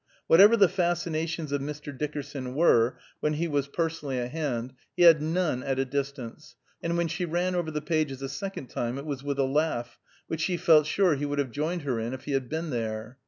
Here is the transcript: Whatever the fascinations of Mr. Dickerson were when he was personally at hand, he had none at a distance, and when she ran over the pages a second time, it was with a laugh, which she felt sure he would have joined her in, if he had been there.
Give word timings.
Whatever 0.25 0.57
the 0.57 0.67
fascinations 0.67 1.51
of 1.51 1.61
Mr. 1.61 1.95
Dickerson 1.95 2.55
were 2.55 2.97
when 3.19 3.33
he 3.33 3.47
was 3.47 3.67
personally 3.67 4.17
at 4.17 4.31
hand, 4.31 4.73
he 4.97 5.03
had 5.03 5.21
none 5.21 5.61
at 5.61 5.77
a 5.77 5.85
distance, 5.85 6.55
and 6.81 6.97
when 6.97 7.07
she 7.07 7.23
ran 7.23 7.53
over 7.53 7.69
the 7.69 7.83
pages 7.83 8.23
a 8.23 8.27
second 8.27 8.71
time, 8.71 8.97
it 8.97 9.05
was 9.05 9.21
with 9.23 9.37
a 9.37 9.43
laugh, 9.43 9.99
which 10.25 10.41
she 10.41 10.57
felt 10.57 10.87
sure 10.87 11.13
he 11.13 11.25
would 11.27 11.37
have 11.37 11.51
joined 11.51 11.83
her 11.83 11.99
in, 11.99 12.13
if 12.15 12.23
he 12.23 12.31
had 12.31 12.49
been 12.49 12.71
there. 12.71 13.19